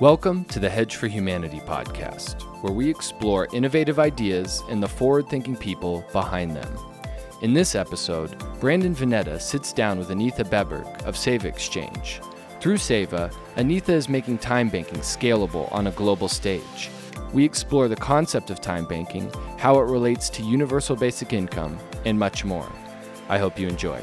[0.00, 5.28] Welcome to the Hedge for Humanity podcast, where we explore innovative ideas and the forward
[5.28, 6.78] thinking people behind them.
[7.42, 12.20] In this episode, Brandon Vanetta sits down with Anitha Beberg of Seva Exchange.
[12.60, 16.90] Through Seva, Anitha is making time banking scalable on a global stage.
[17.32, 22.16] We explore the concept of time banking, how it relates to universal basic income, and
[22.16, 22.70] much more.
[23.28, 24.00] I hope you enjoy.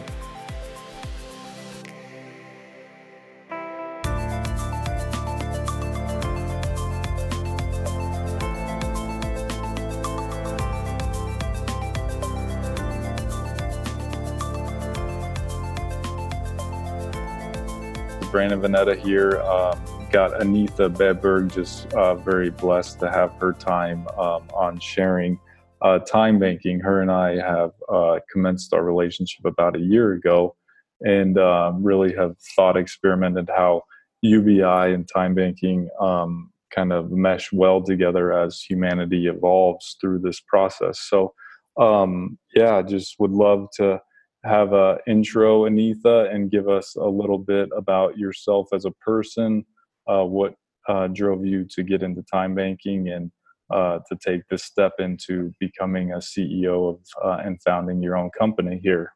[18.36, 19.40] Brandon Vanetta here.
[19.44, 19.80] Um,
[20.12, 25.40] got Anitha Beberg, just uh, very blessed to have her time um, on sharing
[25.82, 26.82] uh, time banking.
[26.82, 30.54] Her and I have uh, commenced our relationship about a year ago
[31.00, 33.84] and um, really have thought experimented how
[34.22, 40.42] UBI and time banking um, kind of mesh well together as humanity evolves through this
[40.42, 41.00] process.
[41.00, 41.34] So,
[41.78, 44.02] um, yeah, just would love to
[44.46, 49.66] have a intro, Anitha, and give us a little bit about yourself as a person,
[50.08, 50.56] uh, what
[50.88, 53.32] uh, drove you to get into time banking and
[53.74, 58.30] uh, to take this step into becoming a CEO of uh, and founding your own
[58.38, 59.12] company here.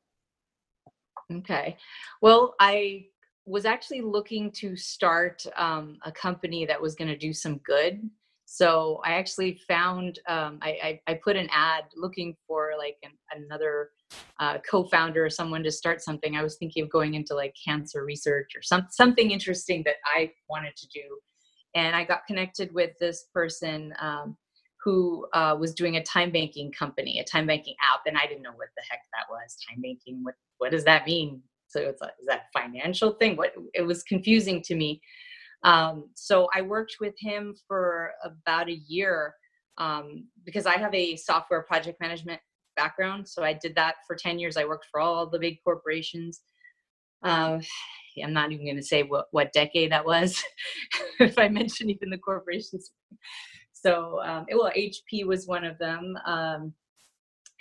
[1.31, 1.77] Okay.
[2.21, 3.05] Well, I
[3.45, 8.09] was actually looking to start um, a company that was going to do some good.
[8.51, 13.11] So I actually found um, I, I, I put an ad looking for like an,
[13.31, 13.91] another
[14.39, 18.03] uh, co-founder or someone to start something, I was thinking of going into like cancer
[18.03, 21.19] research or some something interesting that I wanted to do.
[21.75, 24.35] And I got connected with this person um,
[24.83, 28.41] who uh, was doing a time banking company, a time banking app, and I didn't
[28.41, 29.57] know what the heck that was.
[29.69, 31.43] Time banking, what what does that mean?
[31.67, 33.37] So it's like, is that financial thing?
[33.37, 35.01] What it was confusing to me.
[35.63, 39.35] Um, so I worked with him for about a year
[39.77, 42.41] um, because I have a software project management
[42.75, 43.27] background.
[43.27, 44.57] So I did that for 10 years.
[44.57, 46.41] I worked for all the big corporations.
[47.23, 47.59] Uh,
[48.23, 50.43] I'm not even going to say what, what decade that was,
[51.21, 52.91] if I mention even the corporations.
[53.71, 56.17] So, um, it, well, HP was one of them.
[56.25, 56.73] Um,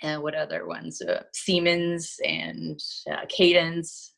[0.01, 1.01] and what other ones?
[1.01, 2.79] Uh, Siemens and
[3.09, 4.15] uh, Cadence,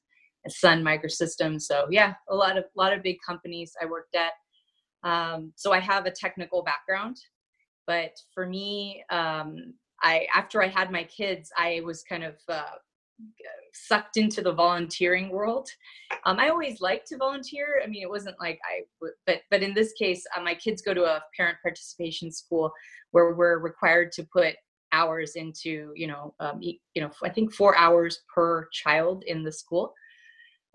[0.49, 1.61] Sun Microsystems.
[1.61, 4.31] So yeah, a lot of lot of big companies I worked at.
[5.03, 7.17] Um, so I have a technical background,
[7.87, 12.63] but for me, um, I after I had my kids, I was kind of uh,
[13.73, 15.69] sucked into the volunteering world.
[16.25, 17.81] Um, I always liked to volunteer.
[17.83, 18.81] I mean, it wasn't like I,
[19.25, 22.71] but but in this case, uh, my kids go to a parent participation school
[23.11, 24.55] where we're required to put
[24.93, 29.51] hours into you know um, you know I think four hours per child in the
[29.51, 29.93] school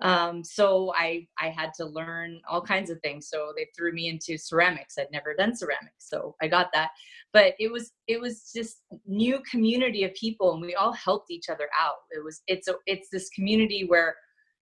[0.03, 3.29] um, so I I had to learn all kinds of things.
[3.31, 4.99] So they threw me into ceramics.
[4.99, 6.91] I'd never done ceramics, so I got that.
[7.33, 11.49] But it was it was just new community of people, and we all helped each
[11.49, 11.97] other out.
[12.11, 14.17] It was it's a it's this community where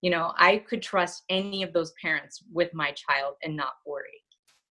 [0.02, 4.22] you know I could trust any of those parents with my child and not worry.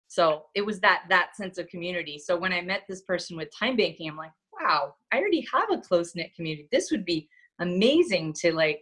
[0.09, 2.19] So it was that that sense of community.
[2.19, 5.71] So when I met this person with time banking, I'm like, wow, I already have
[5.71, 6.67] a close knit community.
[6.73, 7.29] This would be
[7.61, 8.81] amazing to like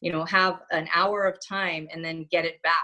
[0.00, 2.74] you know have an hour of time and then get it back.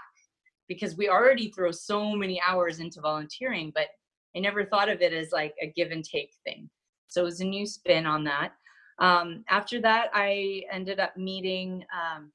[0.69, 3.89] Because we already throw so many hours into volunteering but
[4.35, 6.69] i never thought of it as like a give and take thing.
[7.09, 8.53] So it was a new spin on that.
[8.99, 12.33] Um, after that i ended up meeting um,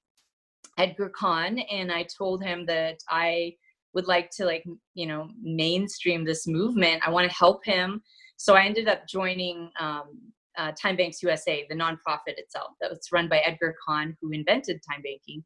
[0.78, 3.54] edgar cahn and i told him that i
[3.98, 7.02] would like to like you know mainstream this movement.
[7.06, 8.02] I want to help him.
[8.38, 10.22] So i ended up joining um,
[10.58, 12.72] uh, Time Banks USA, the nonprofit itself.
[12.82, 15.44] That was run by Edgar Cahn, who invented time banking.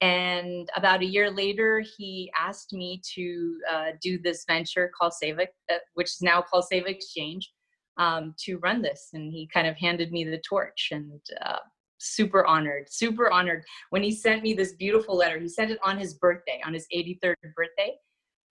[0.00, 5.46] And about a year later, he asked me to uh, do this venture called Seva,
[5.70, 7.52] uh, which is now called Seva Exchange,
[7.98, 9.10] um, to run this.
[9.12, 11.58] And he kind of handed me the torch and uh,
[11.98, 13.62] super honored, super honored.
[13.90, 16.86] When he sent me this beautiful letter, he sent it on his birthday, on his
[16.92, 17.94] 83rd birthday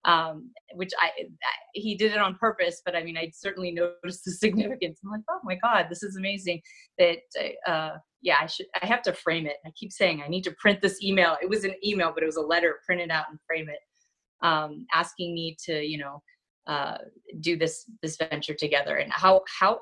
[0.06, 4.26] um, which I, I, he did it on purpose, but I mean, I certainly noticed
[4.26, 5.00] the significance.
[5.04, 6.62] I'm like, oh my god, this is amazing.
[6.98, 7.20] That
[7.68, 9.58] uh, yeah, I should I have to frame it.
[9.66, 11.38] I keep saying I need to print this email.
[11.42, 12.80] It was an email, but it was a letter.
[12.86, 16.22] Print it out and frame it, um, asking me to you know
[16.68, 16.98] uh,
[17.40, 18.98] do this this venture together.
[18.98, 19.82] And how how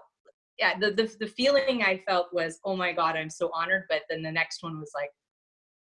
[0.58, 3.86] yeah, the, the the feeling I felt was, oh my god, I'm so honored.
[3.90, 5.12] But then the next one was like,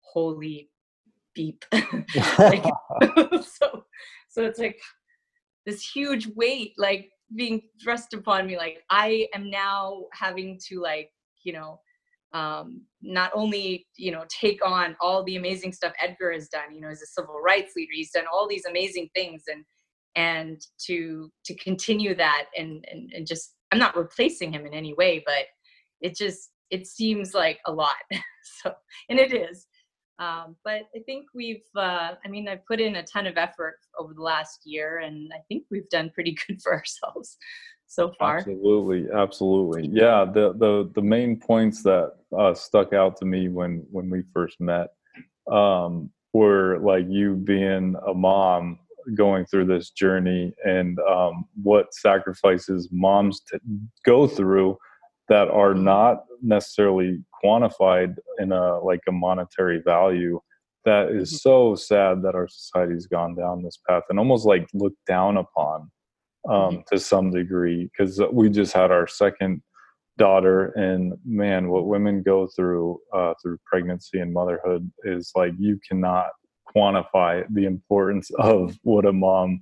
[0.00, 0.70] holy
[1.34, 1.64] beep.
[2.38, 2.64] like,
[3.42, 3.84] so
[4.28, 4.78] so it's like
[5.66, 11.10] this huge weight like being thrust upon me like i am now having to like
[11.42, 11.80] you know
[12.34, 16.80] um, not only you know take on all the amazing stuff edgar has done you
[16.80, 19.64] know as a civil rights leader he's done all these amazing things and
[20.14, 24.92] and to to continue that and, and and just i'm not replacing him in any
[24.94, 25.46] way but
[26.02, 27.96] it just it seems like a lot
[28.62, 28.72] so
[29.08, 29.66] and it is
[30.18, 33.78] um, but i think we've uh, i mean i've put in a ton of effort
[33.98, 37.36] over the last year and i think we've done pretty good for ourselves
[37.88, 38.38] so far.
[38.38, 39.88] Absolutely absolutely.
[39.90, 44.22] Yeah the the the main points that uh, stuck out to me when when we
[44.34, 44.88] first met
[45.50, 48.78] um, were like you being a mom
[49.14, 53.58] going through this journey and um, what sacrifices moms t-
[54.04, 54.76] go through
[55.28, 60.40] that are not necessarily quantified in a like a monetary value
[60.84, 61.36] that is mm-hmm.
[61.36, 65.90] so sad that our society's gone down this path and almost like looked down upon
[66.48, 66.80] um, mm-hmm.
[66.90, 69.62] to some degree because we just had our second
[70.16, 75.78] daughter and man what women go through uh, through pregnancy and motherhood is like you
[75.88, 76.30] cannot
[76.74, 79.60] quantify the importance of what a mom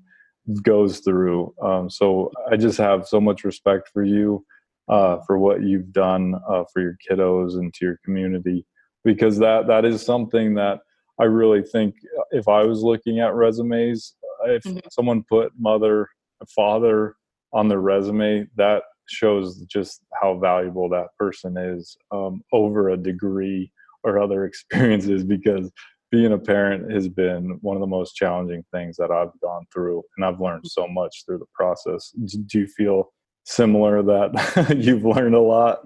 [0.63, 1.53] goes through.
[1.63, 4.45] Um, so I just have so much respect for you
[4.89, 8.65] uh, for what you've done uh, for your kiddos and to your community,
[9.05, 10.81] because that that is something that
[11.21, 11.95] I really think
[12.31, 14.79] if I was looking at resumes, if mm-hmm.
[14.91, 16.09] someone put mother,
[16.55, 17.17] father
[17.53, 23.71] on their resume, that shows just how valuable that person is um, over a degree
[24.03, 25.71] or other experiences because
[26.13, 30.03] being a parent has been one of the most challenging things that I've gone through,
[30.17, 32.13] and I've learned so much through the process.
[32.47, 33.13] Do you feel
[33.47, 35.81] similar that you've learned a lot?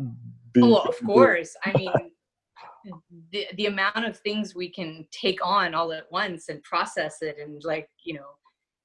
[0.58, 1.54] Oh, of course.
[1.64, 1.92] I mean,
[3.30, 7.36] the the amount of things we can take on all at once and process it,
[7.40, 8.30] and like you know,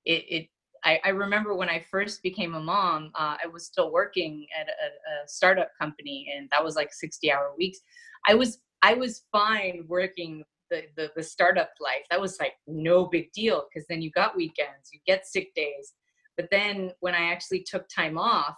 [0.06, 0.26] it.
[0.30, 0.48] it
[0.84, 4.68] I, I remember when I first became a mom, uh, I was still working at
[4.68, 7.80] a, a startup company, and that was like sixty hour weeks.
[8.28, 13.06] I was I was fine working the, the, the startup life that was like no
[13.06, 15.94] big deal because then you got weekends you get sick days
[16.38, 18.56] but then when i actually took time off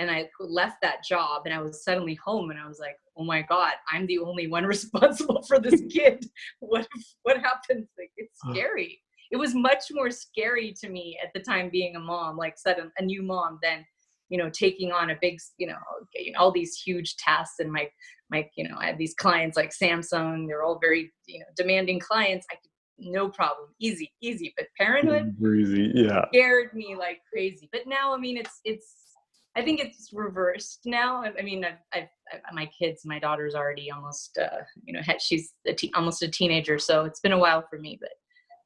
[0.00, 3.24] and i left that job and i was suddenly home and i was like oh
[3.24, 6.24] my god i'm the only one responsible for this kid.
[6.60, 6.86] What
[7.22, 7.88] what happens?
[7.98, 8.54] Like it's uh-huh.
[8.54, 9.00] scary.
[9.30, 12.90] It was much more scary to me at the time being a mom like sudden
[12.98, 13.84] a new mom than
[14.28, 15.78] you know taking on a big you know
[16.38, 17.88] all these huge tasks and my
[18.30, 21.98] my you know i have these clients like samsung they're all very you know demanding
[21.98, 22.46] clients.
[22.50, 22.70] I could
[23.02, 23.70] no problem.
[23.80, 24.52] Easy easy.
[24.56, 25.60] But parenthood mm-hmm.
[25.60, 26.26] easy yeah.
[26.28, 27.68] scared me like crazy.
[27.72, 28.94] But now i mean it's it's
[29.56, 33.54] i think it's reversed now i, I mean I've, I've, I've, my kids my daughter's
[33.54, 37.38] already almost uh, you know she's a te- almost a teenager so it's been a
[37.38, 38.10] while for me but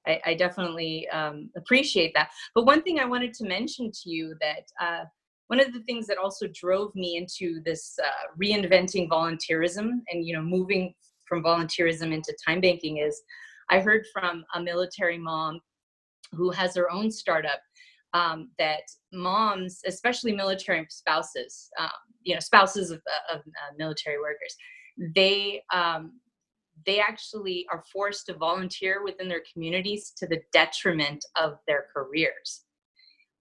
[0.06, 2.28] I, I definitely um, appreciate that.
[2.54, 5.04] But one thing I wanted to mention to you that uh,
[5.48, 10.34] one of the things that also drove me into this uh, reinventing volunteerism and you
[10.34, 10.94] know moving
[11.26, 13.22] from volunteerism into time banking is
[13.70, 15.60] i heard from a military mom
[16.32, 17.60] who has her own startup
[18.14, 18.82] um, that
[19.12, 21.88] moms especially military spouses um,
[22.22, 23.02] you know spouses of,
[23.32, 24.56] of uh, military workers
[25.14, 26.12] they um,
[26.86, 32.64] they actually are forced to volunteer within their communities to the detriment of their careers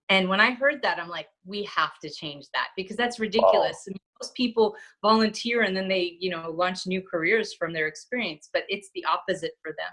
[0.10, 3.86] and when I heard that, I'm like, we have to change that because that's ridiculous.
[3.88, 3.96] Wow.
[4.22, 8.64] Most people volunteer and then they, you know, launch new careers from their experience, but
[8.70, 9.92] it's the opposite for them.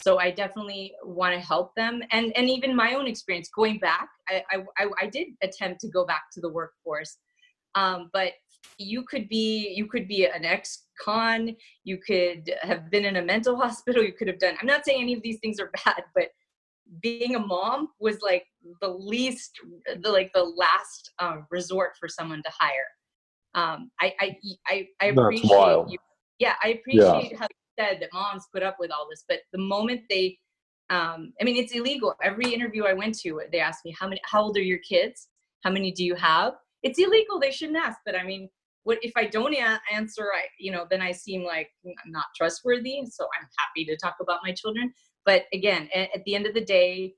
[0.00, 4.08] So I definitely want to help them, and and even my own experience going back,
[4.28, 4.42] I
[4.78, 7.18] I, I did attempt to go back to the workforce,
[7.74, 8.32] um, but
[8.78, 13.56] you could be you could be an ex-con, you could have been in a mental
[13.64, 14.54] hospital, you could have done.
[14.60, 16.28] I'm not saying any of these things are bad, but
[17.02, 18.44] being a mom was like
[18.80, 19.52] the least
[20.02, 22.88] the like the last um, resort for someone to hire
[23.54, 25.98] um, I, I i i appreciate you
[26.38, 27.38] yeah i appreciate yeah.
[27.38, 27.46] how
[27.78, 30.38] said that moms put up with all this but the moment they
[30.90, 32.14] um, i mean it's illegal.
[32.22, 35.28] Every interview i went to they asked me how many how old are your kids?
[35.64, 36.54] How many do you have?
[36.82, 37.40] It's illegal.
[37.40, 38.48] They shouldn't ask but i mean
[38.84, 42.24] what if i don't a- answer i you know then i seem like i'm not
[42.36, 44.92] trustworthy so i'm happy to talk about my children.
[45.26, 47.14] But again at, at the end of the day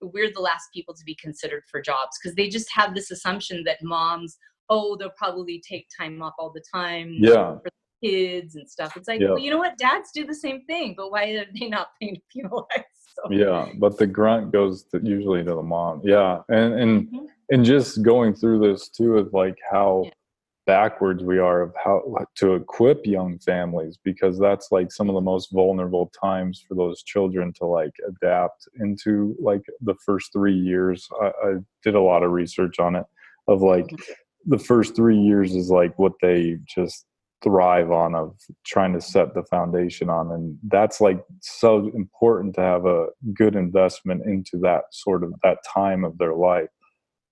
[0.00, 3.64] we're the last people to be considered for jobs because they just have this assumption
[3.64, 7.56] that moms oh they'll probably take time off all the time yeah.
[7.58, 7.70] for
[8.10, 9.28] kids and stuff it's like yeah.
[9.28, 12.20] well you know what dads do the same thing but why are they not being
[12.32, 12.66] penalized
[13.14, 13.30] so.
[13.30, 17.24] yeah but the grunt goes to, usually to the mom yeah and and mm-hmm.
[17.50, 20.10] and just going through this too is like how yeah
[20.66, 22.02] backwards we are of how
[22.34, 27.04] to equip young families because that's like some of the most vulnerable times for those
[27.04, 31.52] children to like adapt into like the first three years I, I
[31.84, 33.06] did a lot of research on it
[33.46, 34.12] of like mm-hmm.
[34.46, 37.06] the first three years is like what they just
[37.42, 42.60] thrive on of trying to set the foundation on and that's like so important to
[42.60, 46.68] have a good investment into that sort of that time of their life.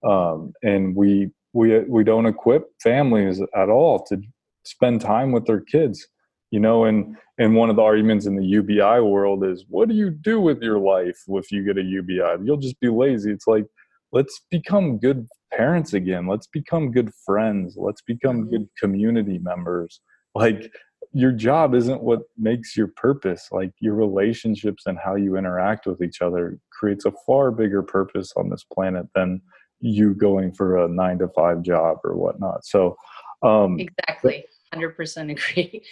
[0.07, 4.21] Um, and we we we don't equip families at all to
[4.65, 6.07] spend time with their kids
[6.51, 9.95] you know and and one of the arguments in the ubi world is what do
[9.95, 13.33] you do with your life if you get a ubi you'll just be lazy.
[13.33, 13.65] It's like
[14.13, 16.27] let's become good parents again.
[16.27, 17.75] Let's become good friends.
[17.77, 18.51] Let's become mm-hmm.
[18.51, 20.01] good community members.
[20.35, 20.73] Like
[21.13, 23.49] your job isn't what makes your purpose.
[23.53, 28.33] Like your relationships and how you interact with each other creates a far bigger purpose
[28.37, 29.41] on this planet than
[29.81, 32.65] you going for a nine to five job or whatnot.
[32.65, 32.97] So
[33.43, 34.45] um exactly.
[34.75, 35.85] 100% agree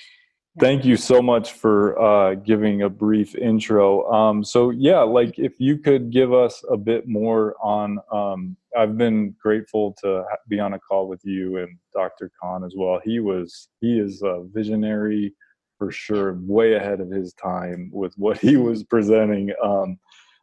[0.61, 4.11] Thank you so much for uh, giving a brief intro.
[4.13, 8.99] Um, so, yeah, like if you could give us a bit more on, um, I've
[8.99, 12.31] been grateful to be on a call with you and Dr.
[12.39, 13.01] Cahn as well.
[13.03, 15.35] He was, he is a visionary
[15.79, 19.53] for sure, way ahead of his time with what he was presenting.
[19.65, 19.99] Um,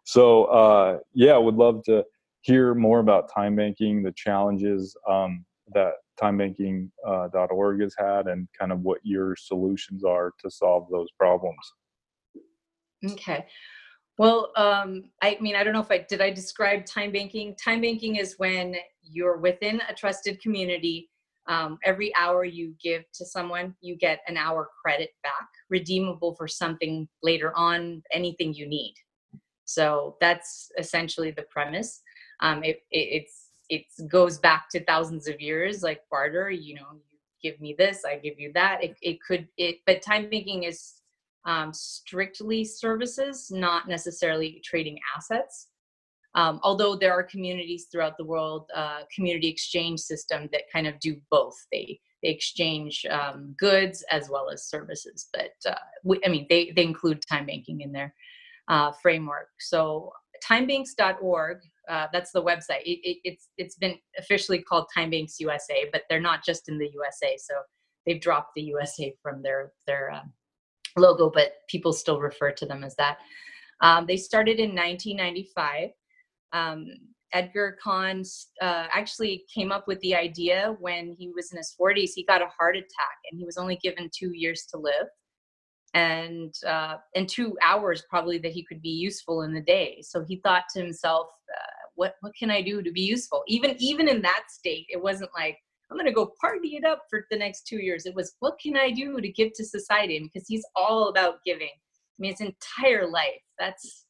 [0.05, 2.03] so, uh, yeah, would love to
[2.41, 8.71] hear more about time banking, the challenges um, that timebanking.org uh, has had and kind
[8.71, 11.73] of what your solutions are to solve those problems.
[13.05, 13.45] Okay.
[14.17, 17.55] Well, um, I mean, I don't know if I did I describe time banking.
[17.55, 21.09] Time banking is when you're within a trusted community.
[21.47, 26.47] Um, every hour you give to someone, you get an hour credit back, redeemable for
[26.47, 28.93] something later on, anything you need.
[29.63, 32.01] So that's essentially the premise.
[32.41, 36.87] Um, it, it, it's it goes back to thousands of years like barter you know
[36.93, 38.83] you give me this i give you that.
[38.83, 40.93] It, it could it but time banking is
[41.45, 45.67] um, strictly services not necessarily trading assets.
[46.35, 50.99] Um, although there are communities throughout the world uh, community exchange system that kind of
[50.99, 51.55] do both.
[51.71, 56.73] They they exchange um, goods as well as services but uh, we, i mean they,
[56.75, 58.13] they include time banking in their
[58.69, 59.49] uh, framework.
[59.59, 60.11] So
[60.47, 62.83] timebanks.org uh, that's the website.
[62.85, 66.89] It, it, it's it's been officially called timebanks USA, but they're not just in the
[66.93, 67.35] USA.
[67.37, 67.55] So
[68.05, 70.21] they've dropped the USA from their their uh,
[70.97, 73.17] logo, but people still refer to them as that.
[73.81, 75.89] Um, they started in 1995.
[76.53, 76.85] Um,
[77.33, 78.23] Edgar Cahn
[78.61, 82.11] uh, actually came up with the idea when he was in his 40s.
[82.15, 85.07] He got a heart attack, and he was only given two years to live
[85.93, 90.01] and uh, and two hours probably that he could be useful in the day.
[90.01, 93.43] So he thought to himself, uh, what what can I do to be useful?
[93.47, 95.57] Even even in that state, it wasn't like
[95.89, 98.05] I'm gonna go party it up for the next two years.
[98.05, 100.19] It was what can I do to give to society?
[100.19, 101.69] Because he's all about giving.
[101.69, 103.41] I mean, his entire life.
[103.57, 104.05] That's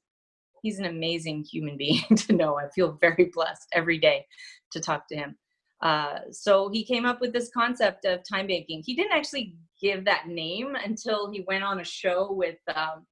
[0.61, 2.57] he's an amazing human being to know.
[2.57, 4.25] I feel very blessed every day
[4.71, 5.37] to talk to him.
[5.81, 8.83] Uh, so he came up with this concept of time banking.
[8.85, 13.05] He didn't actually give that name until he went on a show with um,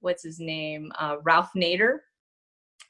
[0.00, 1.98] what's his name, uh, Ralph Nader,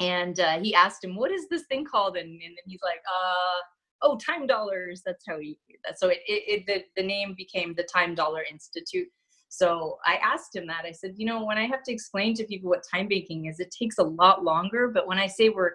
[0.01, 3.63] and uh, he asked him, "What is this thing called?" And, and he's like, "Uh,
[4.03, 5.59] oh, time dollars." That's how he.
[5.85, 5.99] That.
[5.99, 9.09] So it, it, it the the name became the Time Dollar Institute.
[9.49, 10.85] So I asked him that.
[10.85, 13.59] I said, you know, when I have to explain to people what time banking is,
[13.59, 14.89] it takes a lot longer.
[14.89, 15.73] But when I say we're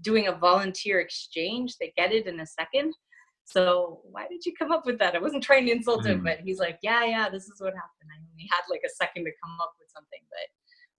[0.00, 2.94] doing a volunteer exchange, they get it in a second.
[3.44, 5.14] So why did you come up with that?
[5.14, 6.24] I wasn't trying to insult him, mm.
[6.24, 8.10] but he's like, yeah, yeah, this is what happened.
[8.10, 10.48] I only had like a second to come up with something, but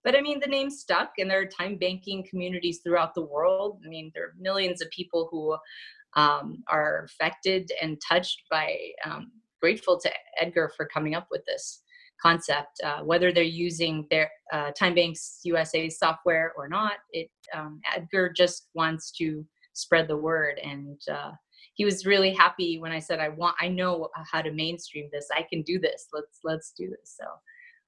[0.04, 3.80] but I mean, the name stuck, and there are time banking communities throughout the world.
[3.86, 5.56] I mean, there are millions of people who
[6.22, 8.78] um, are affected and touched by.
[9.06, 9.32] Um,
[9.64, 10.12] grateful to
[10.42, 11.83] Edgar for coming up with this
[12.24, 12.80] concept.
[12.84, 18.32] Uh, whether they're using their uh, Time Banks USA software or not, it um, Edgar
[18.32, 21.32] just wants to spread the word, and uh,
[21.74, 25.28] he was really happy when I said, "I want, I know how to mainstream this.
[25.36, 26.08] I can do this.
[26.14, 27.28] Let's let's do this." So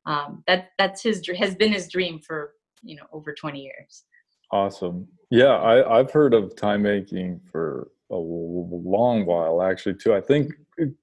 [0.06, 2.54] um, that that's his has been his dream for
[2.86, 4.04] you know over 20 years
[4.52, 10.22] awesome yeah I, i've heard of time banking for a long while actually too i
[10.22, 10.54] think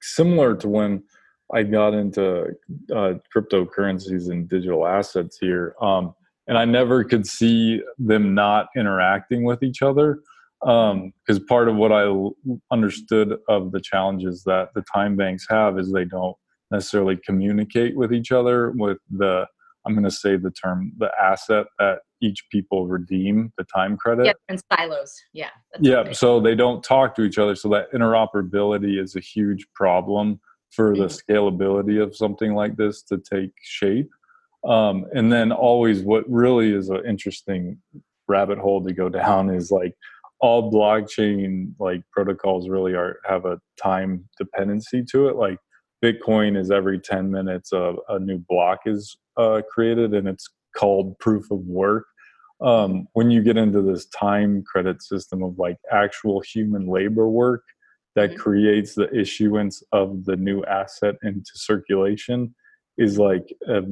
[0.01, 1.03] similar to when
[1.53, 2.47] i got into
[2.95, 6.15] uh, cryptocurrencies and digital assets here um,
[6.47, 10.21] and i never could see them not interacting with each other
[10.61, 12.05] because um, part of what i
[12.71, 16.37] understood of the challenges that the time banks have is they don't
[16.71, 19.47] necessarily communicate with each other with the
[19.87, 24.27] i'm going to say the term the asset that each people redeem the time credit.
[24.27, 25.15] Yeah and silos.
[25.33, 29.67] Yeah yeah so they don't talk to each other so that interoperability is a huge
[29.75, 30.41] problem
[30.73, 34.11] for the scalability of something like this to take shape.
[34.65, 37.79] Um, and then always what really is an interesting
[38.29, 39.95] rabbit hole to go down is like
[40.41, 45.37] all blockchain like protocols really are have a time dependency to it.
[45.37, 45.59] Like
[46.03, 51.19] Bitcoin is every 10 minutes a, a new block is uh, created and it's called
[51.19, 52.07] proof of work.
[52.61, 57.65] Um, when you get into this time credit system of like actual human labor work
[58.15, 58.41] that mm-hmm.
[58.41, 62.55] creates the issuance of the new asset into circulation
[62.99, 63.83] is like a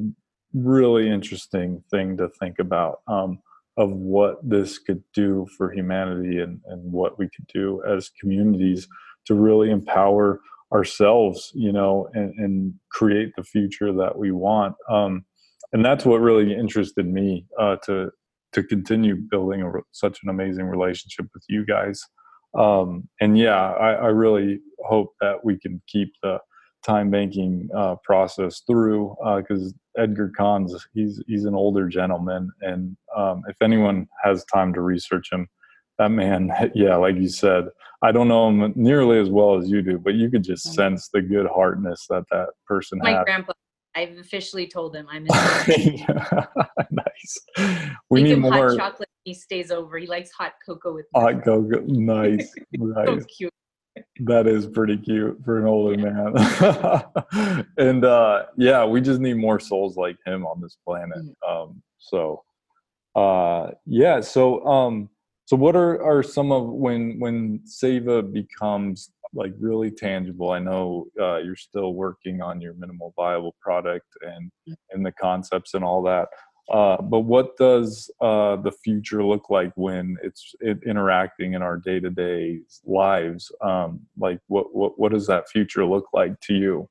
[0.52, 3.38] really interesting thing to think about um,
[3.76, 8.86] of what this could do for humanity and, and what we could do as communities
[9.26, 10.40] to really empower
[10.72, 15.24] ourselves you know and, and create the future that we want um,
[15.72, 18.10] and that's what really interested me uh, to
[18.52, 22.02] to continue building a, such an amazing relationship with you guys
[22.58, 26.38] um, and yeah I, I really hope that we can keep the
[26.84, 32.96] time banking uh, process through because uh, Edgar Conze he's he's an older gentleman, and
[33.16, 35.46] um, if anyone has time to research him,
[35.98, 37.66] that man, yeah, like you said,
[38.02, 40.74] I don't know him nearly as well as you do, but you could just mm-hmm.
[40.74, 43.24] sense the good heartness that that person My had.
[43.24, 43.52] grandpa.
[43.94, 45.68] I've officially told him I'm his
[46.90, 47.98] nice.
[48.08, 49.09] We need more chocolate.
[49.24, 49.98] He stays over.
[49.98, 51.80] He likes hot cocoa with hot cocoa.
[51.86, 53.06] Nice, nice.
[53.06, 53.52] so cute
[54.20, 57.66] that is pretty cute for an older man.
[57.78, 61.18] and uh, yeah, we just need more souls like him on this planet.
[61.18, 61.50] Mm-hmm.
[61.50, 62.42] Um, so
[63.14, 65.08] uh, yeah, so um,
[65.46, 70.50] so what are, are some of when when Seva becomes like really tangible?
[70.50, 74.74] I know uh, you're still working on your minimal viable product and mm.
[74.92, 76.28] and the concepts and all that.
[76.70, 81.76] Uh, but what does uh, the future look like when it's it interacting in our
[81.76, 83.50] day-to-day lives?
[83.60, 86.88] Um, like, what, what what does that future look like to you?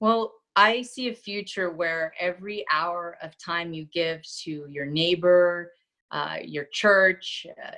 [0.00, 5.72] Well, I see a future where every hour of time you give to your neighbor,
[6.10, 7.70] uh, your church, uh,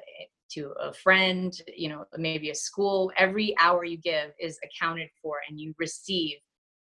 [0.48, 5.38] to a friend, you know, maybe a school, every hour you give is accounted for,
[5.48, 6.38] and you receive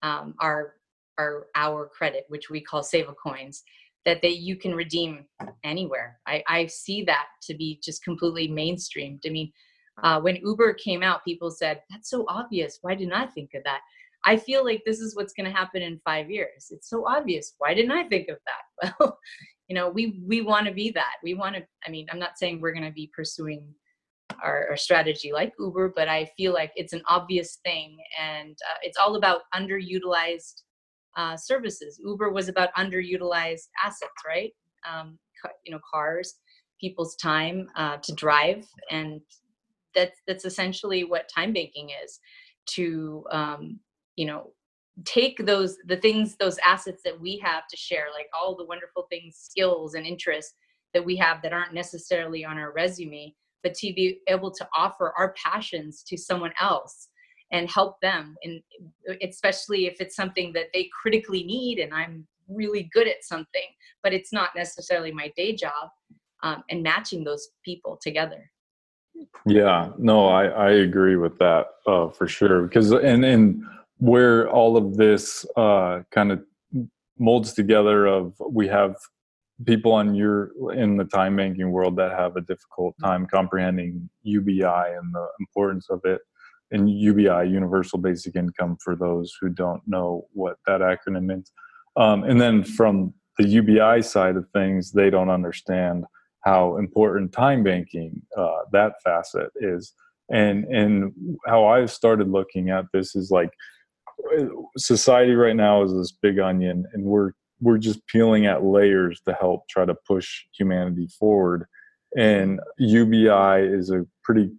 [0.02, 0.76] um, our
[1.22, 3.64] our our credit, which we call Seva coins,
[4.06, 5.26] that they you can redeem
[5.64, 6.20] anywhere.
[6.28, 9.22] I, I see that to be just completely mainstreamed.
[9.26, 9.52] I mean,
[10.04, 12.80] uh, when Uber came out, people said, "That's so obvious.
[12.82, 13.82] Why didn't I think of that?"
[14.26, 16.68] I feel like this is what's going to happen in five years.
[16.70, 17.56] It's so obvious.
[17.58, 18.94] Why didn't I think of that?
[19.00, 19.18] Well,
[19.68, 21.16] you know, we we want to be that.
[21.24, 21.64] We want to.
[21.88, 23.64] I mean, I'm not saying we're going to be pursuing
[24.44, 28.80] our, our, strategy like Uber, but I feel like it's an obvious thing, and uh,
[28.82, 30.64] it's all about underutilized
[31.18, 32.00] uh, services.
[32.04, 34.52] Uber was about underutilized assets, right?
[34.90, 35.18] Um,
[35.66, 36.36] you know, cars,
[36.80, 39.22] people's time uh, to drive, and
[39.96, 42.20] that's that's essentially what time banking is.
[42.76, 43.80] To um,
[44.16, 44.52] you know,
[45.06, 49.08] take those the things, those assets that we have to share, like all the wonderful
[49.10, 50.54] things, skills, and interests
[50.94, 55.14] that we have that aren't necessarily on our resume, but to be able to offer
[55.18, 57.08] our passions to someone else
[57.52, 58.62] and help them and
[59.22, 63.70] especially if it's something that they critically need and i'm really good at something
[64.04, 65.90] but it's not necessarily my day job
[66.44, 68.50] um, and matching those people together.
[69.46, 73.64] Yeah no i i agree with that uh, for sure because and and
[73.98, 76.44] where all of this uh, kind of
[77.20, 78.96] molds together of we have
[79.66, 84.62] people on your in the time banking world that have a difficult time comprehending ubi
[84.62, 86.22] and the importance of it
[86.72, 91.52] and UBI, Universal Basic Income, for those who don't know what that acronym means.
[91.98, 96.06] Um, and then from the UBI side of things, they don't understand
[96.44, 99.94] how important time banking uh, that facet is.
[100.30, 101.14] And and
[101.46, 103.52] how I've started looking at this is like
[104.78, 109.34] society right now is this big onion, and we're we're just peeling at layers to
[109.34, 111.66] help try to push humanity forward.
[112.18, 114.52] And UBI is a pretty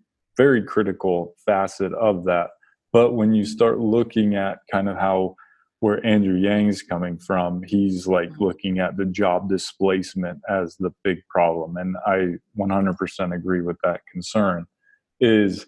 [0.42, 2.48] very critical facet of that.
[2.92, 5.36] But when you start looking at kind of how
[5.78, 8.44] where Andrew Yang's coming from, he's like mm-hmm.
[8.44, 11.76] looking at the job displacement as the big problem.
[11.76, 14.66] And I 100% agree with that concern.
[15.20, 15.66] Is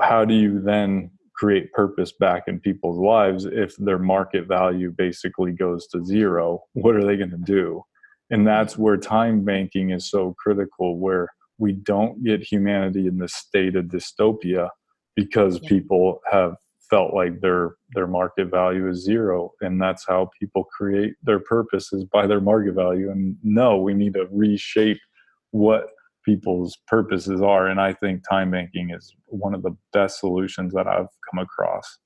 [0.00, 5.52] how do you then create purpose back in people's lives if their market value basically
[5.52, 6.62] goes to zero?
[6.74, 7.82] What are they going to do?
[8.30, 13.34] And that's where time banking is so critical, where we don't get humanity in this
[13.34, 14.68] state of dystopia
[15.16, 15.68] because yeah.
[15.68, 16.56] people have
[16.90, 22.04] felt like their their market value is zero and that's how people create their purposes
[22.12, 23.10] by their market value.
[23.10, 25.00] And no we need to reshape
[25.50, 25.86] what
[26.24, 30.86] people's purposes are and i think time banking is one of the best solutions that
[30.86, 31.98] i've come across.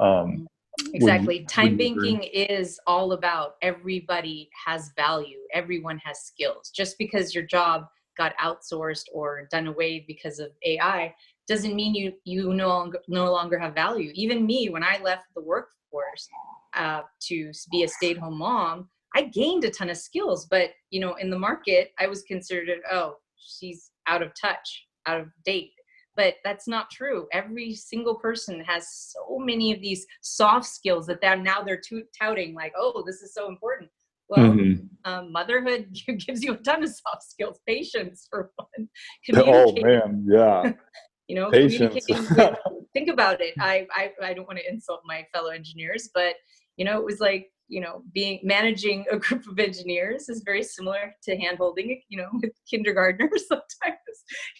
[0.00, 0.46] Um,
[0.94, 1.44] exactly.
[1.44, 6.70] time banking is all about everybody has value everyone has skills.
[6.74, 7.86] Just because your job
[8.18, 11.14] got outsourced or done away because of AI
[11.46, 14.10] doesn't mean you you no longer no longer have value.
[14.14, 16.28] Even me, when I left the workforce
[16.76, 20.46] uh, to be a stay-at-home mom, I gained a ton of skills.
[20.50, 25.20] But you know, in the market, I was considered oh she's out of touch, out
[25.20, 25.72] of date.
[26.16, 27.28] But that's not true.
[27.32, 31.80] Every single person has so many of these soft skills that they're now they're
[32.20, 33.88] touting like, oh, this is so important.
[34.28, 35.10] Well, mm-hmm.
[35.10, 37.58] um, motherhood gives you a ton of soft skills.
[37.66, 38.88] Patience, for one.
[39.34, 40.72] Oh man, yeah.
[41.28, 42.06] you know, Patience.
[42.08, 42.56] with,
[42.92, 43.54] think about it.
[43.58, 46.34] I, I I don't want to insult my fellow engineers, but
[46.76, 50.62] you know, it was like you know, being managing a group of engineers is very
[50.62, 53.46] similar to hand holding, you know, with kindergartners.
[53.46, 53.98] Sometimes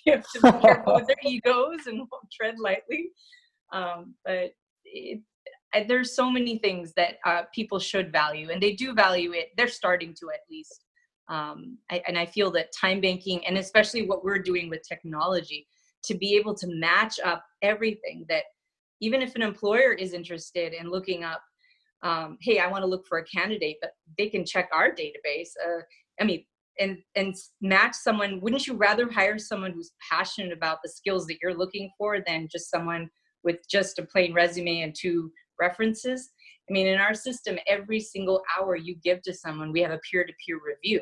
[0.04, 3.10] you have to be careful with their egos and tread lightly.
[3.72, 4.50] Um, but
[4.84, 5.20] it,
[5.86, 9.48] there's so many things that uh, people should value, and they do value it.
[9.56, 10.84] They're starting to at least.
[11.28, 15.66] Um, I, and I feel that time banking, and especially what we're doing with technology,
[16.04, 18.44] to be able to match up everything that
[19.00, 21.42] even if an employer is interested in looking up
[22.02, 25.50] um, hey, I want to look for a candidate, but they can check our database.
[25.64, 25.82] Uh,
[26.20, 26.44] I mean,
[26.78, 28.40] and and match someone.
[28.40, 32.48] Wouldn't you rather hire someone who's passionate about the skills that you're looking for than
[32.50, 33.10] just someone
[33.42, 36.30] with just a plain resume and two references?
[36.68, 40.00] I mean, in our system, every single hour you give to someone, we have a
[40.10, 41.00] peer-to-peer review,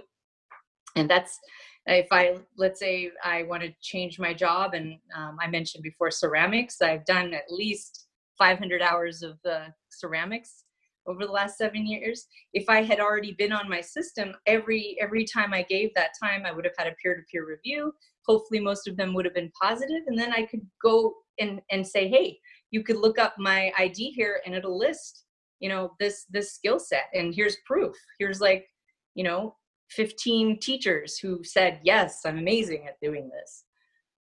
[0.95, 1.39] and that's
[1.87, 6.11] if I let's say I want to change my job, and um, I mentioned before
[6.11, 8.07] ceramics, I've done at least
[8.39, 10.65] 500 hours of uh, ceramics
[11.07, 12.27] over the last seven years.
[12.53, 16.45] If i had already been on my system every every time i gave that time
[16.45, 17.93] i would have had a peer-to-peer review.
[18.27, 21.87] Hopefully most of them would have been positive and then i could go and and
[21.87, 22.39] say hey
[22.71, 25.25] you could look up my id here and it'll list
[25.61, 27.97] you know this this skill set and here's proof.
[28.19, 28.67] Here's like
[29.15, 29.57] you know
[29.91, 33.65] 15 teachers who said yes i'm amazing at doing this.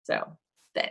[0.05, 0.25] So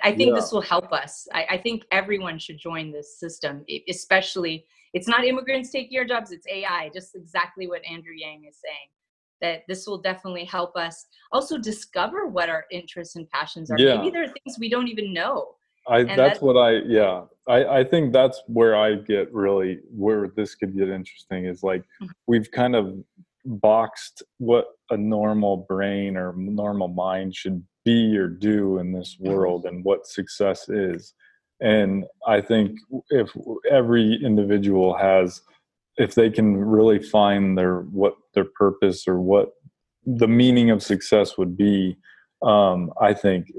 [0.04, 0.36] i think yeah.
[0.36, 1.28] this will help us.
[1.34, 6.32] I, I think everyone should join this system especially it's not immigrants taking your jobs
[6.32, 8.90] it's ai just exactly what andrew yang is saying
[9.42, 11.06] that this will definitely help us.
[11.32, 13.78] Also discover what our interests and passions are.
[13.78, 13.98] Yeah.
[13.98, 15.56] maybe there are things we don't even know
[15.88, 20.28] I, that's, that's what I, yeah, I, I think that's where I get really, where
[20.36, 22.08] this could get interesting is like, mm-hmm.
[22.28, 22.96] we've kind of
[23.46, 29.32] boxed what a normal brain or normal mind should be or do in this mm-hmm.
[29.32, 31.14] world and what success is
[31.62, 32.78] and i think
[33.10, 33.30] if
[33.70, 35.42] every individual has
[35.98, 39.52] if they can really find their what their purpose or what
[40.06, 41.96] the meaning of success would be
[42.44, 43.52] um, i think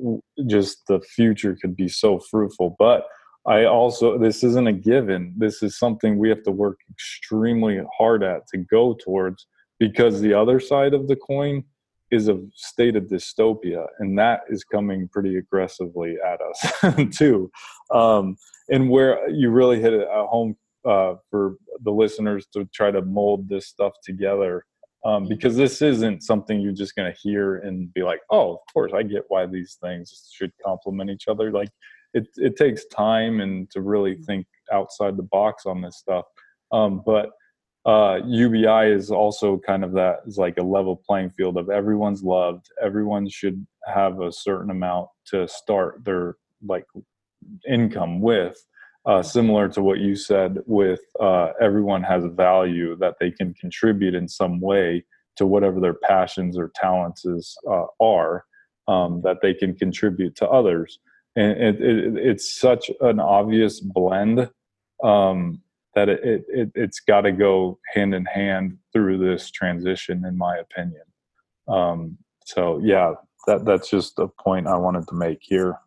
[0.46, 3.06] just the future could be so fruitful but
[3.46, 8.22] i also this isn't a given this is something we have to work extremely hard
[8.22, 9.46] at to go towards
[9.78, 11.62] because the other side of the coin
[12.10, 17.50] is a state of dystopia, and that is coming pretty aggressively at us too.
[17.92, 18.36] Um,
[18.68, 20.56] and where you really hit it at home
[20.88, 24.64] uh, for the listeners to try to mold this stuff together,
[25.06, 25.28] um, mm-hmm.
[25.28, 28.92] because this isn't something you're just going to hear and be like, "Oh, of course,
[28.94, 31.68] I get why these things should complement each other." Like
[32.12, 34.24] it, it takes time and to really mm-hmm.
[34.24, 36.24] think outside the box on this stuff.
[36.72, 37.30] Um, but
[37.84, 42.24] uh, UBI is also kind of that is like a level playing field of everyone's
[42.24, 42.66] loved.
[42.82, 46.34] Everyone should have a certain amount to start their
[46.66, 46.84] like
[47.68, 48.56] income with.
[49.06, 53.54] Uh, similar to what you said, with uh, everyone has a value that they can
[53.54, 55.04] contribute in some way
[55.36, 58.44] to whatever their passions or talents is, uh, are
[58.88, 60.98] um, that they can contribute to others.
[61.36, 64.50] And it, it, it's such an obvious blend
[65.04, 65.62] um,
[65.94, 70.56] that it, it, it's got to go hand in hand through this transition, in my
[70.56, 71.02] opinion.
[71.68, 73.14] Um, so yeah,
[73.46, 75.78] that that's just a point I wanted to make here.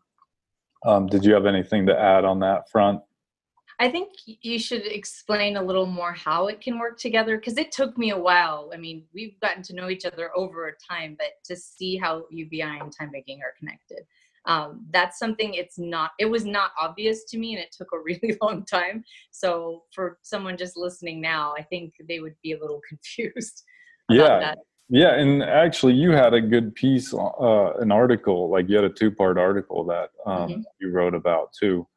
[0.85, 3.01] Um, did you have anything to add on that front?
[3.79, 7.71] I think you should explain a little more how it can work together because it
[7.71, 8.71] took me a while.
[8.73, 12.61] I mean, we've gotten to know each other over time, but to see how UBI
[12.61, 14.05] and time banking are connected
[14.45, 17.99] um, that's something it's not it was not obvious to me and it took a
[18.03, 22.59] really long time so for someone just listening now i think they would be a
[22.59, 23.63] little confused
[24.09, 24.57] yeah that.
[24.89, 28.89] yeah and actually you had a good piece uh, an article like you had a
[28.89, 30.61] two part article that um, mm-hmm.
[30.79, 31.87] you wrote about too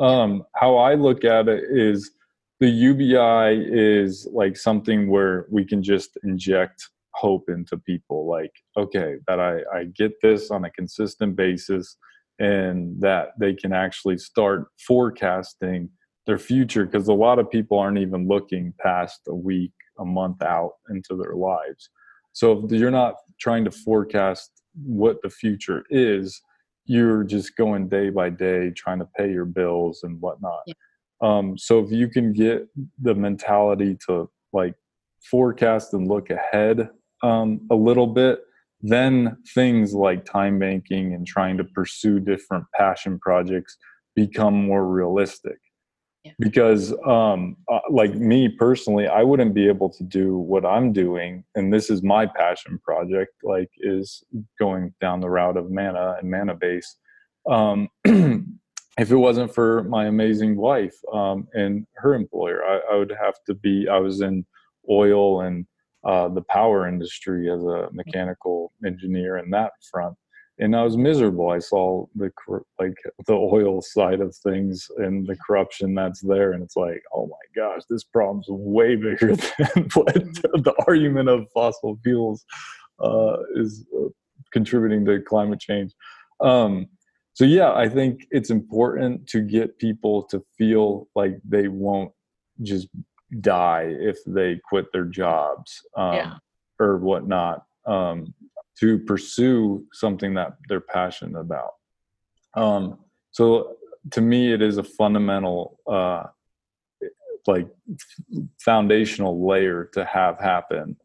[0.00, 2.10] um, how i look at it is
[2.58, 9.16] the ubi is like something where we can just inject hope into people like okay
[9.26, 11.96] that I, I get this on a consistent basis
[12.38, 15.90] and that they can actually start forecasting
[16.26, 20.42] their future because a lot of people aren't even looking past a week a month
[20.42, 21.90] out into their lives.
[22.32, 26.40] So if you're not trying to forecast what the future is
[26.90, 30.62] you're just going day by day trying to pay your bills and whatnot.
[30.66, 30.74] Yeah.
[31.20, 32.66] Um, so if you can get
[33.00, 34.74] the mentality to like
[35.22, 36.88] forecast and look ahead
[37.22, 38.40] um, a little bit,
[38.80, 43.76] then things like time banking and trying to pursue different passion projects
[44.16, 45.58] become more realistic.
[46.24, 46.32] Yeah.
[46.38, 51.44] Because, um, uh, like me personally, I wouldn't be able to do what I'm doing,
[51.54, 53.32] and this is my passion project.
[53.42, 54.22] Like, is
[54.58, 56.96] going down the route of Manna and Manna Base.
[57.48, 63.14] Um, if it wasn't for my amazing wife um, and her employer, I, I would
[63.18, 63.88] have to be.
[63.88, 64.44] I was in
[64.90, 65.66] oil and
[66.04, 70.16] uh, the power industry as a mechanical engineer in that front
[70.58, 72.30] and i was miserable i saw the
[72.78, 72.94] like
[73.26, 77.60] the oil side of things and the corruption that's there and it's like oh my
[77.60, 80.62] gosh this problem's way bigger than what mm-hmm.
[80.62, 82.44] the argument of fossil fuels
[83.02, 84.08] uh, is uh,
[84.52, 85.92] contributing to climate change
[86.40, 86.86] um,
[87.32, 92.12] so yeah i think it's important to get people to feel like they won't
[92.62, 92.88] just
[93.40, 96.34] die if they quit their jobs um, yeah.
[96.78, 98.34] or whatnot um,
[98.80, 101.72] to pursue something that they're passionate about.
[102.54, 102.98] Um,
[103.30, 103.76] so
[104.12, 106.24] to me, it is a fundamental, uh,
[107.46, 107.68] like
[108.60, 110.96] foundational layer to have happen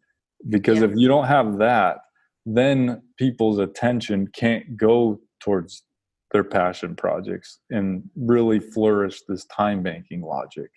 [0.50, 0.86] because yeah.
[0.86, 1.98] if you don't have that,
[2.46, 5.84] then people's attention can't go towards
[6.32, 10.70] their passion projects and really flourish this time banking logic.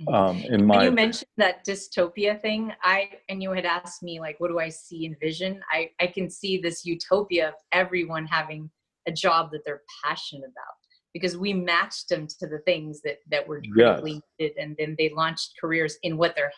[0.00, 0.14] Mm-hmm.
[0.14, 4.20] um, in my when you mentioned that dystopia thing i and you had asked me
[4.20, 5.60] like what do i see in vision?
[5.72, 8.70] I i can see this utopia of everyone having
[9.08, 10.76] a job that they're passionate about
[11.12, 14.22] because we matched them to the things that that were critically yes.
[14.38, 16.52] needed and then they launched careers in what they're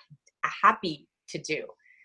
[0.62, 1.64] happy to do.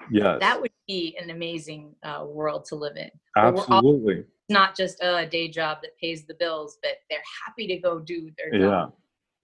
[0.09, 3.11] Yeah that would be an amazing uh, world to live in.
[3.35, 4.23] Absolutely.
[4.47, 8.31] not just a day job that pays the bills but they're happy to go do
[8.37, 8.61] their job.
[8.61, 8.85] yeah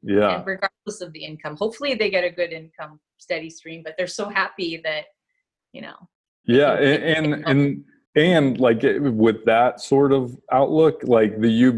[0.03, 0.37] yeah.
[0.37, 4.07] and regardless of the income hopefully they get a good income steady stream but they're
[4.07, 5.05] so happy that
[5.73, 5.95] you know.
[6.45, 7.83] Yeah and and, and
[8.15, 11.77] and like with that sort of outlook like the ub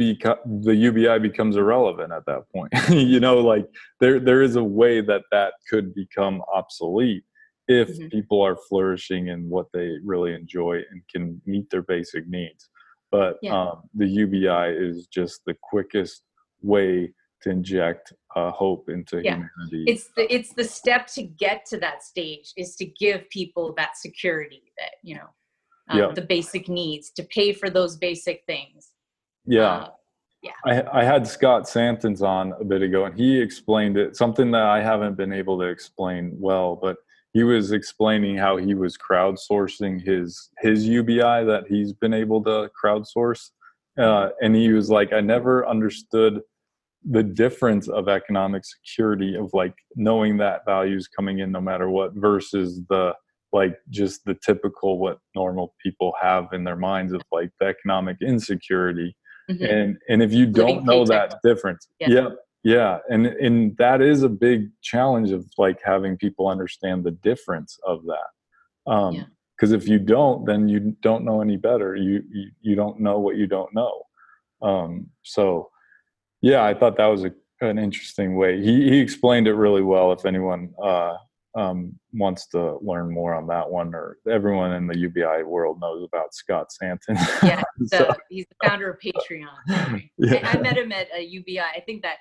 [0.64, 2.74] the ubi becomes irrelevant at that point.
[2.90, 3.68] You know like
[4.00, 7.24] there there is a way that that could become obsolete
[7.68, 8.08] if mm-hmm.
[8.08, 12.70] people are flourishing in what they really enjoy and can meet their basic needs.
[13.12, 13.54] But yeah.
[13.54, 16.24] um, the ubi is just the quickest
[16.62, 19.36] way to inject uh, hope into yeah.
[19.36, 19.84] humanity.
[19.88, 23.98] It's the it's the step to get to that stage is to give people that
[23.98, 25.28] security that you know
[25.90, 26.12] um, yeah.
[26.14, 28.92] the basic needs to pay for those basic things.
[29.46, 29.62] Yeah.
[29.62, 29.90] Uh,
[30.42, 30.52] yeah.
[30.66, 34.64] I, I had Scott Santens on a bit ago, and he explained it something that
[34.64, 36.98] I haven't been able to explain well, but
[37.32, 42.70] he was explaining how he was crowdsourcing his his UBI that he's been able to
[42.82, 43.52] crowdsource,
[43.98, 46.42] uh, and he was like, I never understood
[47.10, 51.90] the difference of economic security of like knowing that value is coming in no matter
[51.90, 53.14] what versus the
[53.52, 58.18] like just the typical what normal people have in their minds of like the economic
[58.22, 59.16] insecurity.
[59.52, 59.66] Mm-hmm.
[59.66, 62.08] and and if you don't know that difference yeah.
[62.10, 62.30] yeah
[62.64, 63.00] yeah.
[63.10, 68.04] And and that is a big challenge of like having people understand the difference of
[68.06, 68.92] that.
[68.92, 69.24] Um yeah.
[69.56, 71.96] because if you don't then you don't know any better.
[71.96, 74.04] You, you you don't know what you don't know.
[74.62, 75.70] Um so
[76.44, 78.62] yeah, I thought that was a, an interesting way.
[78.62, 80.12] He, he explained it really well.
[80.12, 81.16] If anyone uh,
[81.56, 86.04] um, wants to learn more on that one, or everyone in the UBI world knows
[86.04, 87.20] about Scott Santens.
[87.42, 88.14] yeah, so.
[88.30, 90.04] he's the founder of Patreon.
[90.18, 90.50] yeah.
[90.54, 91.60] I, I met him at a UBI.
[91.60, 92.18] I think that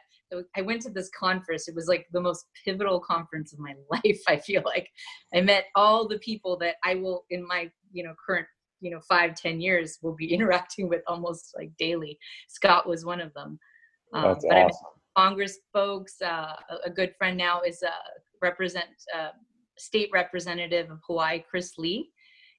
[0.56, 1.68] I went to this conference.
[1.68, 4.20] It was like the most pivotal conference of my life.
[4.28, 4.88] I feel like
[5.34, 8.46] I met all the people that I will in my you know current
[8.80, 12.18] you know five ten years will be interacting with almost like daily.
[12.48, 13.58] Scott was one of them.
[14.12, 14.86] Um, That's but awesome.
[15.16, 16.20] I'm Congress folks.
[16.20, 17.92] Uh, a good friend now is a
[18.40, 19.30] represent uh,
[19.78, 22.10] state representative of Hawaii, Chris Lee.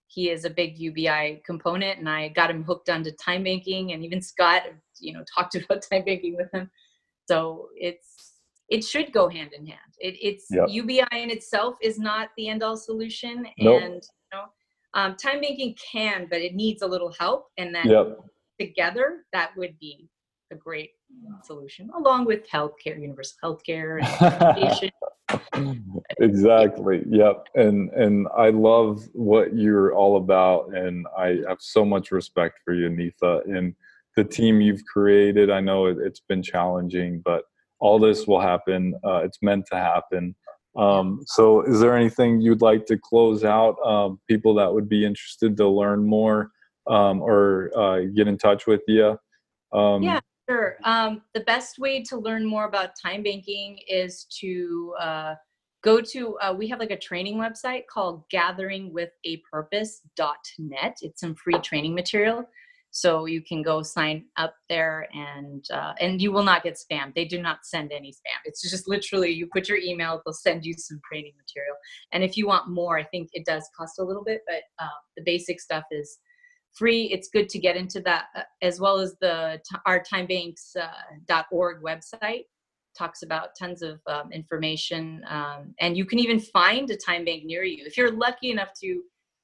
[0.08, 3.94] He is a big UBI component, and I got him hooked onto time banking.
[3.94, 4.64] And even Scott,
[5.00, 6.70] you know, talked about time banking with him.
[7.28, 8.34] So it's
[8.70, 9.80] it should go hand in hand.
[10.00, 10.66] It, it's yep.
[10.70, 13.82] UBI in itself is not the end all solution, nope.
[13.82, 14.46] and you know,
[14.94, 17.48] um, time banking can, but it needs a little help.
[17.58, 18.18] And then yep.
[18.60, 20.10] together, that would be
[20.54, 20.92] a great
[21.44, 24.00] solution, along with healthcare, universal healthcare,
[26.20, 27.04] exactly.
[27.10, 27.48] Yep.
[27.56, 32.74] And and I love what you're all about, and I have so much respect for
[32.74, 33.76] you, Neetha, and
[34.16, 35.50] the team you've created.
[35.50, 37.44] I know it, has been challenging, but
[37.80, 38.94] all this will happen.
[39.06, 40.36] Uh, it's meant to happen.
[40.76, 43.76] Um, so, is there anything you'd like to close out?
[43.86, 46.52] Um, people that would be interested to learn more
[46.88, 49.18] um, or uh, get in touch with you
[49.72, 50.78] Um, yeah, sure.
[50.84, 55.36] Um, the best way to learn more about time banking is to uh,
[55.84, 60.98] go to, uh, we have like a training website called gatheringwithapurpose.net.
[61.02, 62.48] It's some free training material.
[62.96, 67.12] So you can go sign up there and uh, and you will not get spam.
[67.16, 68.38] They do not send any spam.
[68.46, 71.76] It's just literally you put your email, they'll send you some training material.
[72.12, 75.00] And if you want more, I think it does cost a little bit, but uh,
[75.18, 76.20] the basic stuff is
[76.74, 77.06] free.
[77.06, 82.46] It's good to get into that uh, as well as the our timebanks.org uh, website
[82.98, 87.44] talks about tons of um, information um, and you can even find a time bank
[87.44, 89.02] near you if you're lucky enough to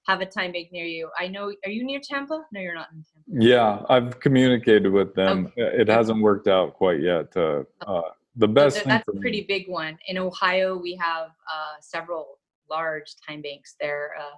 [0.10, 1.10] have a time bank near you.
[1.20, 1.54] I know.
[1.66, 2.44] Are you near Tampa?
[2.52, 3.46] No, you're not in Tampa.
[3.46, 5.52] Yeah, I've communicated with them.
[5.58, 5.82] Okay.
[5.82, 7.36] It hasn't worked out quite yet.
[7.36, 8.02] Uh, uh,
[8.36, 8.84] the best.
[8.86, 9.98] that's a pretty big one.
[10.08, 12.40] In Ohio, we have uh, several
[12.70, 14.14] large time banks there.
[14.20, 14.36] Uh,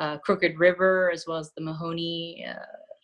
[0.00, 2.44] uh, Crooked River, as well as the Mahoney.
[2.48, 2.54] Uh,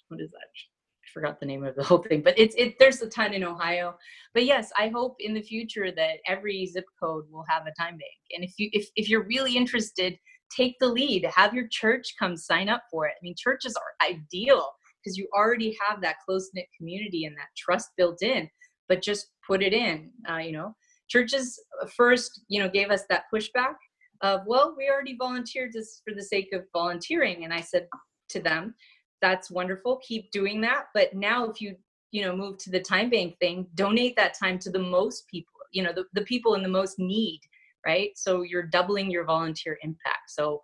[0.09, 0.39] what is that?
[0.39, 2.79] I forgot the name of the whole thing, but it's it.
[2.81, 3.95] There's a ton in Ohio.
[4.35, 7.95] But yes, I hope in the future that every zip code will have a time
[7.99, 8.19] bank.
[8.33, 10.19] And if you if if you're really interested
[10.55, 14.09] take the lead have your church come sign up for it i mean churches are
[14.09, 14.71] ideal
[15.03, 18.49] because you already have that close knit community and that trust built in
[18.89, 20.75] but just put it in uh, you know
[21.09, 21.61] churches
[21.97, 23.75] first you know gave us that pushback
[24.21, 27.87] of well we already volunteered just for the sake of volunteering and i said
[28.29, 28.75] to them
[29.23, 31.75] that's wonderful keep doing that but now if you
[32.13, 35.53] you know move to the time bank thing donate that time to the most people
[35.73, 37.41] you know the, the people in the most need
[37.87, 38.11] right?
[38.17, 40.29] So you're doubling your volunteer impact.
[40.31, 40.61] So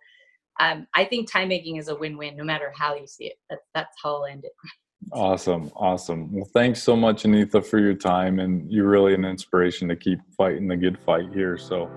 [0.59, 3.37] um, I think time banking is a win-win, no matter how you see it.
[3.49, 4.51] That, that's how I'll end it.
[5.11, 6.31] Awesome, awesome.
[6.31, 10.19] Well, thanks so much, Anitha, for your time, and you're really an inspiration to keep
[10.37, 11.57] fighting the good fight here.
[11.57, 11.89] So,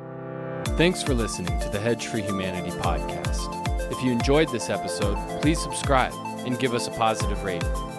[0.76, 3.90] thanks for listening to the Hedge for Humanity podcast.
[3.90, 6.12] If you enjoyed this episode, please subscribe
[6.44, 7.95] and give us a positive rating.